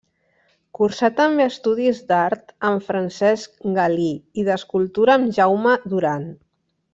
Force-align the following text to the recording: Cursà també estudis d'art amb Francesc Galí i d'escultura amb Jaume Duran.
Cursà 0.77 1.09
també 1.19 1.43
estudis 1.51 1.99
d'art 2.11 2.55
amb 2.69 2.83
Francesc 2.87 3.61
Galí 3.79 4.09
i 4.41 4.47
d'escultura 4.49 5.15
amb 5.19 5.37
Jaume 5.41 5.77
Duran. 5.95 6.27